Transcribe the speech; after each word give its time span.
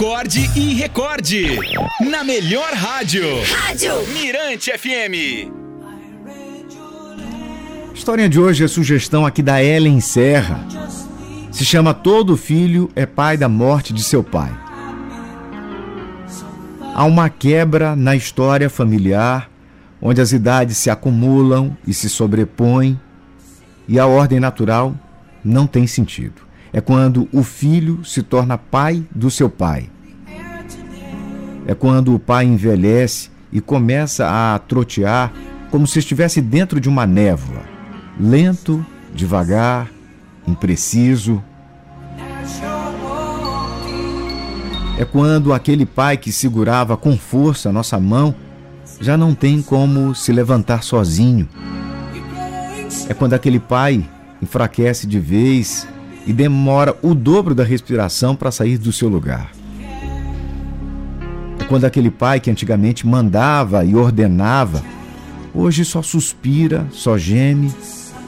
acorde 0.00 0.50
e 0.56 0.72
recorde. 0.72 1.58
Na 2.10 2.24
melhor 2.24 2.72
rádio. 2.72 3.22
Rádio 3.52 3.92
Mirante 4.14 4.72
FM. 4.72 5.52
A 7.86 7.92
história 7.92 8.26
de 8.26 8.40
hoje 8.40 8.64
é 8.64 8.68
sugestão 8.68 9.26
aqui 9.26 9.42
da 9.42 9.62
Ellen 9.62 10.00
Serra. 10.00 10.66
Se 11.52 11.66
chama 11.66 11.92
Todo 11.92 12.34
Filho 12.34 12.90
é 12.96 13.04
Pai 13.04 13.36
da 13.36 13.46
Morte 13.46 13.92
de 13.92 14.02
Seu 14.02 14.24
Pai. 14.24 14.50
Há 16.94 17.04
uma 17.04 17.28
quebra 17.28 17.94
na 17.94 18.16
história 18.16 18.70
familiar, 18.70 19.50
onde 20.00 20.22
as 20.22 20.32
idades 20.32 20.78
se 20.78 20.88
acumulam 20.88 21.76
e 21.86 21.92
se 21.92 22.08
sobrepõem, 22.08 22.98
e 23.86 23.98
a 23.98 24.06
ordem 24.06 24.40
natural 24.40 24.94
não 25.44 25.66
tem 25.66 25.86
sentido. 25.86 26.49
É 26.72 26.80
quando 26.80 27.28
o 27.32 27.42
filho 27.42 28.04
se 28.04 28.22
torna 28.22 28.56
pai 28.56 29.04
do 29.14 29.30
seu 29.30 29.50
pai. 29.50 29.90
É 31.66 31.74
quando 31.74 32.14
o 32.14 32.18
pai 32.18 32.44
envelhece 32.44 33.30
e 33.52 33.60
começa 33.60 34.28
a 34.28 34.58
trotear 34.58 35.32
como 35.70 35.86
se 35.86 35.98
estivesse 35.98 36.40
dentro 36.40 36.80
de 36.80 36.88
uma 36.88 37.06
névoa, 37.06 37.62
lento, 38.18 38.84
devagar, 39.14 39.88
impreciso. 40.46 41.42
É 44.98 45.04
quando 45.04 45.52
aquele 45.52 45.86
pai 45.86 46.16
que 46.16 46.32
segurava 46.32 46.96
com 46.96 47.16
força 47.16 47.68
a 47.68 47.72
nossa 47.72 47.98
mão 47.98 48.34
já 49.00 49.16
não 49.16 49.34
tem 49.34 49.62
como 49.62 50.14
se 50.14 50.32
levantar 50.32 50.82
sozinho. 50.82 51.48
É 53.08 53.14
quando 53.14 53.34
aquele 53.34 53.58
pai 53.58 54.08
enfraquece 54.42 55.06
de 55.06 55.18
vez 55.18 55.86
e 56.30 56.32
demora 56.32 56.96
o 57.02 57.12
dobro 57.12 57.56
da 57.56 57.64
respiração 57.64 58.36
para 58.36 58.52
sair 58.52 58.78
do 58.78 58.92
seu 58.92 59.08
lugar. 59.08 59.50
É 61.58 61.64
quando 61.64 61.86
aquele 61.86 62.08
pai 62.08 62.38
que 62.38 62.48
antigamente 62.48 63.04
mandava 63.04 63.84
e 63.84 63.96
ordenava, 63.96 64.80
hoje 65.52 65.84
só 65.84 66.02
suspira, 66.02 66.86
só 66.92 67.18
geme, 67.18 67.74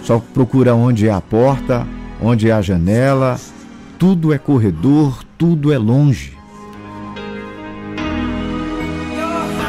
só 0.02 0.18
procura 0.18 0.74
onde 0.74 1.06
é 1.06 1.12
a 1.12 1.20
porta, 1.20 1.86
onde 2.20 2.50
é 2.50 2.52
a 2.52 2.60
janela, 2.60 3.38
tudo 4.00 4.32
é 4.32 4.38
corredor, 4.38 5.22
tudo 5.38 5.72
é 5.72 5.78
longe. 5.78 6.36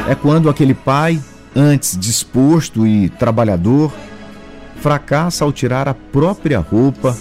É 0.08 0.16
quando 0.16 0.50
aquele 0.50 0.74
pai, 0.74 1.20
antes 1.54 1.96
disposto 1.96 2.84
e 2.84 3.08
trabalhador, 3.10 3.92
fracassa 4.80 5.44
ao 5.44 5.52
tirar 5.52 5.86
a 5.86 5.94
própria 5.94 6.58
roupa 6.58 7.16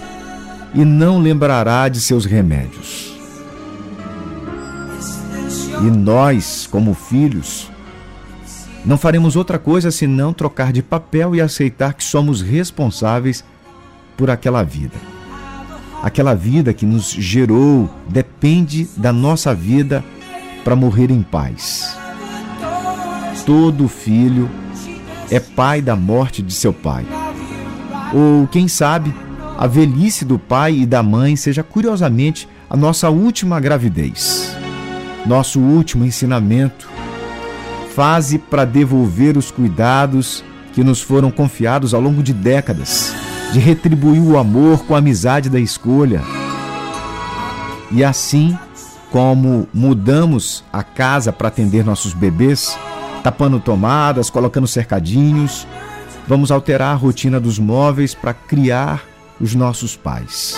e 0.73 0.83
não 0.83 1.19
lembrará 1.19 1.87
de 1.87 2.01
seus 2.01 2.25
remédios. 2.25 3.13
E 5.81 5.91
nós, 5.91 6.67
como 6.69 6.93
filhos, 6.93 7.69
não 8.85 8.97
faremos 8.97 9.35
outra 9.35 9.59
coisa 9.59 9.91
senão 9.91 10.33
trocar 10.33 10.71
de 10.71 10.81
papel 10.81 11.35
e 11.35 11.41
aceitar 11.41 11.93
que 11.93 12.03
somos 12.03 12.41
responsáveis 12.41 13.43
por 14.17 14.29
aquela 14.29 14.63
vida. 14.63 14.97
Aquela 16.01 16.33
vida 16.33 16.73
que 16.73 16.85
nos 16.85 17.11
gerou 17.11 17.89
depende 18.09 18.89
da 18.97 19.13
nossa 19.13 19.53
vida 19.55 20.03
para 20.63 20.75
morrer 20.75 21.11
em 21.11 21.21
paz. 21.21 21.97
Todo 23.45 23.87
filho 23.87 24.49
é 25.29 25.39
pai 25.39 25.81
da 25.81 25.95
morte 25.95 26.41
de 26.41 26.53
seu 26.53 26.73
pai. 26.73 27.05
Ou, 28.13 28.47
quem 28.47 28.67
sabe, 28.67 29.13
a 29.63 29.67
velhice 29.67 30.25
do 30.25 30.37
pai 30.37 30.79
e 30.79 30.85
da 30.85 31.01
mãe 31.01 31.37
seja 31.37 31.63
curiosamente 31.63 32.49
a 32.69 32.75
nossa 32.75 33.09
última 33.09 33.61
gravidez, 33.61 34.53
nosso 35.25 35.57
último 35.57 36.03
ensinamento, 36.03 36.89
fase 37.95 38.37
para 38.37 38.65
devolver 38.65 39.37
os 39.37 39.51
cuidados 39.51 40.43
que 40.73 40.83
nos 40.83 41.01
foram 41.01 41.31
confiados 41.31 41.93
ao 41.93 42.01
longo 42.01 42.21
de 42.21 42.33
décadas, 42.33 43.15
de 43.53 43.59
retribuir 43.59 44.21
o 44.21 44.37
amor 44.37 44.83
com 44.83 44.95
a 44.95 44.97
amizade 44.97 45.49
da 45.49 45.61
escolha. 45.61 46.21
E 47.89 48.03
assim, 48.03 48.59
como 49.13 49.65
mudamos 49.73 50.61
a 50.73 50.83
casa 50.83 51.31
para 51.31 51.47
atender 51.47 51.85
nossos 51.85 52.13
bebês, 52.13 52.77
tapando 53.23 53.61
tomadas, 53.61 54.29
colocando 54.29 54.67
cercadinhos. 54.67 55.65
Vamos 56.27 56.51
alterar 56.51 56.91
a 56.91 56.97
rotina 56.97 57.39
dos 57.39 57.57
móveis 57.57 58.13
para 58.13 58.33
criar 58.33 59.12
os 59.39 59.55
nossos 59.55 59.95
pais. 59.95 60.55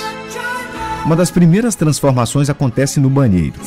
Uma 1.05 1.15
das 1.15 1.31
primeiras 1.31 1.75
transformações 1.75 2.49
acontece 2.49 2.99
no 2.99 3.09
banheiro. 3.09 3.59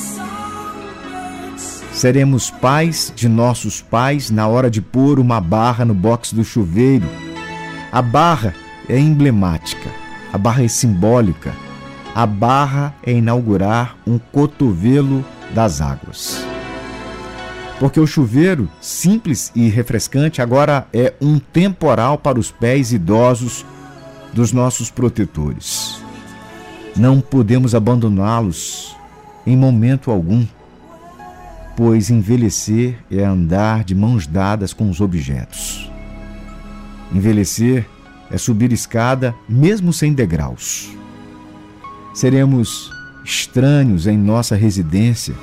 Seremos 1.93 2.51
pais 2.51 3.13
de 3.15 3.29
nossos 3.29 3.81
pais 3.81 4.31
na 4.31 4.47
hora 4.47 4.71
de 4.71 4.81
pôr 4.81 5.19
uma 5.19 5.41
barra 5.41 5.85
no 5.85 5.95
box 5.95 6.35
do 6.35 6.45
chuveiro. 6.45 7.09
A 7.91 8.03
barra 8.03 8.55
é 8.89 8.99
emblemática, 8.99 9.91
a 10.33 10.39
barra 10.39 10.65
é 10.65 10.69
simbólica. 10.69 11.53
A 12.15 12.27
barra 12.27 12.95
é 13.05 13.13
inaugurar 13.13 13.97
um 14.07 14.19
cotovelo 14.19 15.25
das 15.55 15.81
águas 15.81 16.45
porque 17.79 18.01
o 18.01 18.07
chuveiro, 18.07 18.69
simples 18.81 19.53
e 19.55 19.69
refrescante, 19.69 20.43
agora 20.43 20.87
é 20.93 21.15
um 21.21 21.39
temporal 21.39 22.19
para 22.19 22.39
os 22.39 22.51
pés 22.51 22.93
idosos 22.93 23.65
dos 24.33 24.53
nossos 24.53 24.91
protetores. 24.91 26.01
Não 26.97 27.21
podemos 27.21 27.75
abandoná-los 27.75 28.97
em 29.47 29.57
momento 29.57 30.11
algum, 30.11 30.47
pois 31.77 32.11
envelhecer 32.11 32.99
é 33.11 33.25
andar 33.25 33.85
de 33.85 33.95
mãos 33.95 34.27
dadas 34.27 34.73
com 34.73 34.91
os 34.91 35.01
objetos. 35.01 35.91
Envelhecer 37.13 37.87
é 38.31 38.37
subir 38.37 38.73
escada 38.73 39.35
mesmo 39.49 39.93
sem 39.93 40.13
degraus. 40.13 40.91
Seremos 42.13 42.91
estranhos 43.25 44.07
em 44.07 44.19
nossa 44.19 44.57
residência 44.57 45.35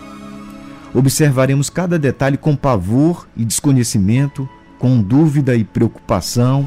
Observaremos 0.95 1.69
cada 1.69 1.99
detalhe 1.99 2.37
com 2.37 2.55
pavor 2.55 3.27
e 3.35 3.43
desconhecimento, 3.43 4.47
com 4.79 5.01
dúvida 5.01 5.53
e 5.53 5.61
preocupação. 5.61 6.65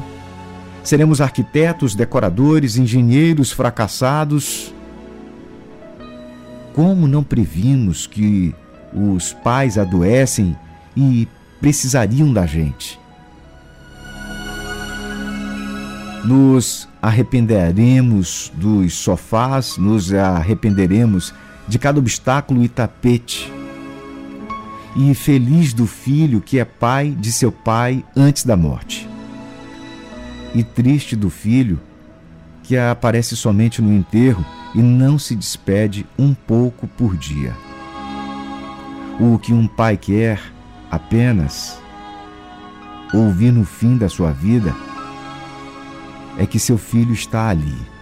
Seremos 0.83 1.21
arquitetos, 1.21 1.95
decoradores, 1.95 2.77
engenheiros 2.77 3.51
fracassados. 3.51 4.73
Como 6.73 7.07
não 7.07 7.23
previmos 7.23 8.07
que 8.07 8.55
os 8.93 9.33
pais 9.33 9.77
adoecem 9.77 10.57
e 10.95 11.27
precisariam 11.59 12.31
da 12.31 12.45
gente? 12.45 12.99
Nos 16.23 16.87
arrependeremos 17.01 18.51
dos 18.55 18.93
sofás, 18.93 19.77
nos 19.77 20.13
arrependeremos 20.13 21.33
de 21.67 21.79
cada 21.79 21.99
obstáculo 21.99 22.63
e 22.63 22.69
tapete 22.69 23.51
e 24.95 25.13
feliz 25.13 25.73
do 25.73 25.85
filho 25.85 26.41
que 26.41 26.59
é 26.59 26.65
pai 26.65 27.11
de 27.11 27.31
seu 27.31 27.51
pai 27.51 28.03
antes 28.15 28.43
da 28.43 28.57
morte. 28.57 29.08
E 30.53 30.63
triste 30.63 31.15
do 31.15 31.29
filho 31.29 31.79
que 32.63 32.77
aparece 32.77 33.35
somente 33.35 33.81
no 33.81 33.93
enterro 33.93 34.45
e 34.73 34.79
não 34.79 35.17
se 35.17 35.35
despede 35.35 36.05
um 36.17 36.33
pouco 36.33 36.87
por 36.87 37.15
dia. 37.17 37.55
O 39.19 39.37
que 39.37 39.53
um 39.53 39.67
pai 39.67 39.97
quer 39.97 40.39
apenas 40.89 41.79
ouvir 43.13 43.51
no 43.51 43.65
fim 43.65 43.97
da 43.97 44.07
sua 44.07 44.31
vida 44.31 44.73
é 46.37 46.45
que 46.45 46.59
seu 46.59 46.77
filho 46.77 47.13
está 47.13 47.49
ali 47.49 47.98